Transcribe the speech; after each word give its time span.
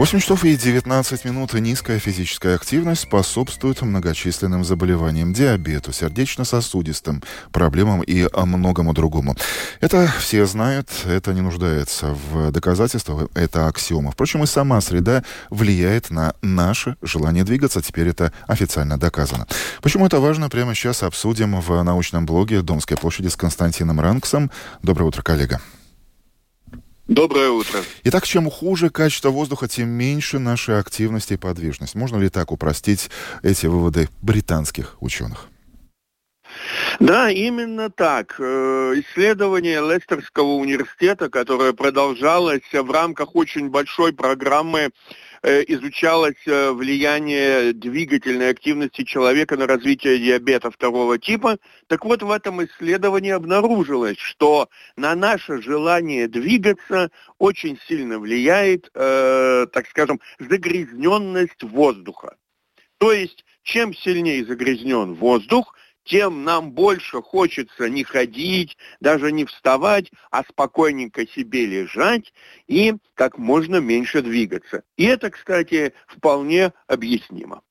8 0.00 0.18
часов 0.18 0.46
и 0.46 0.56
19 0.56 1.26
минут. 1.26 1.52
Низкая 1.52 1.98
физическая 1.98 2.54
активность 2.54 3.02
способствует 3.02 3.82
многочисленным 3.82 4.64
заболеваниям, 4.64 5.34
диабету, 5.34 5.92
сердечно-сосудистым 5.92 7.22
проблемам 7.52 8.00
и 8.00 8.26
многому 8.34 8.94
другому. 8.94 9.36
Это 9.82 10.10
все 10.18 10.46
знают, 10.46 10.88
это 11.04 11.34
не 11.34 11.42
нуждается 11.42 12.16
в 12.32 12.50
доказательствах, 12.50 13.28
это 13.34 13.66
аксиома. 13.66 14.12
Впрочем, 14.12 14.42
и 14.42 14.46
сама 14.46 14.80
среда 14.80 15.22
влияет 15.50 16.08
на 16.08 16.32
наше 16.40 16.96
желание 17.02 17.44
двигаться. 17.44 17.82
Теперь 17.82 18.08
это 18.08 18.32
официально 18.46 18.98
доказано. 18.98 19.46
Почему 19.82 20.06
это 20.06 20.18
важно, 20.18 20.48
прямо 20.48 20.74
сейчас 20.74 21.02
обсудим 21.02 21.60
в 21.60 21.82
научном 21.82 22.24
блоге 22.24 22.62
Домской 22.62 22.96
площади 22.96 23.28
с 23.28 23.36
Константином 23.36 24.00
Ранксом. 24.00 24.50
Доброе 24.82 25.04
утро, 25.04 25.20
коллега. 25.20 25.60
Доброе 27.10 27.50
утро. 27.50 27.80
Итак, 28.04 28.24
чем 28.24 28.48
хуже 28.48 28.88
качество 28.88 29.30
воздуха, 29.30 29.66
тем 29.66 29.88
меньше 29.88 30.38
наша 30.38 30.78
активность 30.78 31.32
и 31.32 31.36
подвижность. 31.36 31.96
Можно 31.96 32.18
ли 32.18 32.28
так 32.28 32.52
упростить 32.52 33.10
эти 33.42 33.66
выводы 33.66 34.08
британских 34.22 34.96
ученых? 35.00 35.48
Да, 37.00 37.30
именно 37.30 37.90
так. 37.90 38.36
Э, 38.38 38.94
исследование 38.96 39.80
Лестерского 39.80 40.52
университета, 40.54 41.28
которое 41.28 41.72
продолжалось 41.72 42.62
в 42.72 42.90
рамках 42.90 43.34
очень 43.34 43.70
большой 43.70 44.12
программы 44.12 44.90
Э, 45.42 45.64
изучалось 45.66 46.36
э, 46.46 46.70
влияние 46.70 47.72
двигательной 47.72 48.50
активности 48.50 49.04
человека 49.04 49.56
на 49.56 49.66
развитие 49.66 50.18
диабета 50.18 50.70
второго 50.70 51.18
типа. 51.18 51.56
Так 51.86 52.04
вот, 52.04 52.22
в 52.22 52.30
этом 52.30 52.62
исследовании 52.62 53.30
обнаружилось, 53.30 54.18
что 54.18 54.68
на 54.96 55.14
наше 55.14 55.62
желание 55.62 56.28
двигаться 56.28 57.10
очень 57.38 57.78
сильно 57.88 58.18
влияет, 58.18 58.90
э, 58.92 59.66
так 59.72 59.88
скажем, 59.88 60.20
загрязненность 60.38 61.62
воздуха. 61.62 62.36
То 62.98 63.10
есть, 63.10 63.46
чем 63.62 63.94
сильнее 63.94 64.44
загрязнен 64.44 65.14
воздух, 65.14 65.74
тем 66.04 66.44
нам 66.44 66.72
больше 66.72 67.22
хочется 67.22 67.88
не 67.88 68.04
ходить, 68.04 68.76
даже 69.00 69.32
не 69.32 69.44
вставать, 69.44 70.10
а 70.30 70.42
спокойненько 70.44 71.26
себе 71.26 71.66
лежать 71.66 72.32
и 72.66 72.94
как 73.14 73.38
можно 73.38 73.76
меньше 73.76 74.22
двигаться. 74.22 74.82
И 74.96 75.04
это, 75.04 75.30
кстати, 75.30 75.92
вполне 76.06 76.72
объяснимо. 76.86 77.62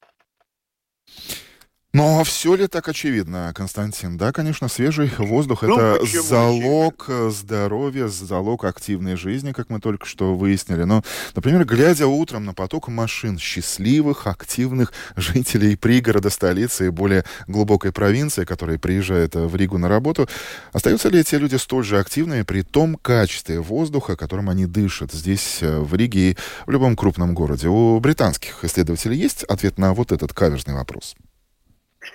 Но 1.91 2.23
все 2.23 2.53
ли 2.53 2.67
так 2.67 2.87
очевидно, 2.87 3.51
Константин? 3.55 4.15
Да, 4.15 4.31
конечно, 4.31 4.67
свежий 4.67 5.11
воздух 5.17 5.63
ну, 5.63 5.75
это 5.75 6.05
залог 6.05 7.05
очевидно? 7.05 7.31
здоровья, 7.31 8.07
залог 8.07 8.63
активной 8.65 9.15
жизни, 9.15 9.53
как 9.53 9.71
мы 9.71 9.79
только 9.79 10.05
что 10.05 10.35
выяснили. 10.35 10.83
Но, 10.83 11.03
например, 11.33 11.65
глядя 11.65 12.05
утром 12.05 12.45
на 12.45 12.53
поток 12.53 12.89
машин 12.89 13.39
счастливых, 13.39 14.27
активных 14.27 14.93
жителей 15.15 15.75
пригорода 15.75 16.29
столицы 16.29 16.85
и 16.85 16.89
более 16.89 17.25
глубокой 17.47 17.91
провинции, 17.91 18.45
которые 18.45 18.77
приезжают 18.77 19.33
в 19.33 19.55
Ригу 19.55 19.79
на 19.79 19.89
работу, 19.89 20.29
остаются 20.71 21.09
ли 21.09 21.21
эти 21.21 21.33
люди 21.35 21.55
столь 21.55 21.85
же 21.85 21.99
активными 21.99 22.43
при 22.43 22.61
том 22.61 22.97
качестве 22.97 23.61
воздуха, 23.61 24.15
которым 24.15 24.49
они 24.49 24.67
дышат 24.67 25.11
здесь, 25.11 25.57
э, 25.61 25.79
в 25.79 25.95
Риге 25.95 26.31
и 26.31 26.37
в 26.67 26.69
любом 26.69 26.95
крупном 26.95 27.33
городе? 27.33 27.67
У 27.67 27.99
британских 27.99 28.63
исследователей 28.63 29.17
есть 29.17 29.43
ответ 29.45 29.79
на 29.79 29.95
вот 29.95 30.11
этот 30.11 30.33
каверзный 30.33 30.75
вопрос? 30.75 31.15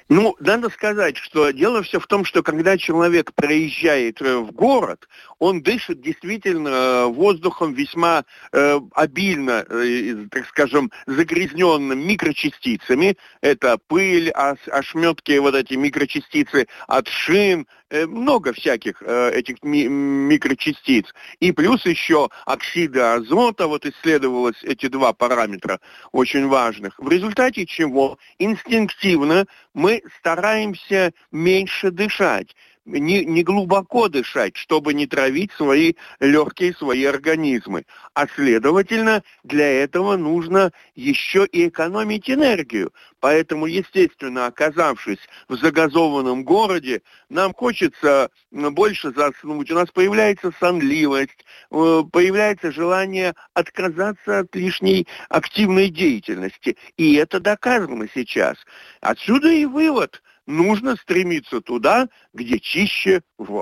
Ну, 0.08 0.36
надо 0.40 0.68
сказать, 0.70 1.16
что 1.16 1.50
дело 1.50 1.82
все 1.82 1.98
в 1.98 2.06
том, 2.06 2.24
что 2.24 2.42
когда 2.42 2.76
человек 2.76 3.32
проезжает 3.34 4.20
э, 4.20 4.36
в 4.36 4.52
город, 4.52 5.08
он 5.38 5.62
дышит 5.62 6.00
действительно 6.00 6.68
э, 6.68 7.04
воздухом 7.06 7.72
весьма 7.72 8.24
э, 8.52 8.80
обильно, 8.94 9.64
э, 9.68 10.26
так 10.30 10.46
скажем, 10.46 10.90
загрязненным 11.06 12.06
микрочастицами. 12.06 13.16
Это 13.40 13.78
пыль, 13.88 14.30
ошметки, 14.30 15.38
вот 15.38 15.54
эти 15.54 15.74
микрочастицы 15.74 16.66
от 16.86 17.08
шин, 17.08 17.66
много 18.06 18.52
всяких 18.52 19.02
э, 19.02 19.30
этих 19.30 19.62
ми- 19.62 19.88
микрочастиц. 19.88 21.06
И 21.40 21.52
плюс 21.52 21.86
еще 21.86 22.28
оксиды 22.44 23.00
азота, 23.00 23.66
вот 23.66 23.86
исследовалось 23.86 24.62
эти 24.62 24.86
два 24.88 25.12
параметра 25.12 25.80
очень 26.12 26.48
важных. 26.48 26.98
В 26.98 27.08
результате 27.08 27.66
чего 27.66 28.18
инстинктивно 28.38 29.46
мы 29.72 30.02
стараемся 30.18 31.12
меньше 31.30 31.90
дышать 31.90 32.54
не, 32.84 33.24
не 33.24 33.42
глубоко 33.42 34.08
дышать, 34.08 34.56
чтобы 34.56 34.94
не 34.94 35.06
травить 35.06 35.52
свои 35.52 35.94
легкие, 36.20 36.74
свои 36.74 37.04
организмы. 37.04 37.84
А 38.14 38.26
следовательно, 38.28 39.22
для 39.42 39.82
этого 39.82 40.16
нужно 40.16 40.72
еще 40.94 41.46
и 41.46 41.68
экономить 41.68 42.30
энергию. 42.30 42.92
Поэтому, 43.20 43.66
естественно, 43.66 44.46
оказавшись 44.46 45.20
в 45.48 45.56
загазованном 45.56 46.44
городе, 46.44 47.00
нам 47.30 47.54
хочется 47.54 48.30
больше 48.50 49.12
заснуть, 49.12 49.70
у 49.70 49.74
нас 49.74 49.90
появляется 49.90 50.52
сонливость, 50.60 51.44
э, 51.70 52.02
появляется 52.12 52.70
желание 52.70 53.34
отказаться 53.54 54.40
от 54.40 54.54
лишней 54.54 55.08
активной 55.30 55.88
деятельности. 55.88 56.76
И 56.98 57.14
это 57.14 57.40
доказано 57.40 58.08
сейчас. 58.14 58.56
Отсюда 59.00 59.48
и 59.50 59.64
вывод– 59.64 60.22
нужно 60.46 60.96
стремиться 60.96 61.60
туда, 61.60 62.08
где 62.32 62.58
чище 62.58 63.22
воздух. 63.38 63.52